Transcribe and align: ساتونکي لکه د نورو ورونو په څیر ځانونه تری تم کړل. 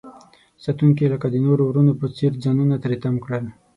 ساتونکي 0.63 1.05
لکه 1.13 1.27
د 1.31 1.35
نورو 1.45 1.63
ورونو 1.67 1.91
په 2.01 2.05
څیر 2.17 2.31
ځانونه 2.43 2.75
تری 2.83 2.97
تم 3.03 3.15
کړل. 3.23 3.45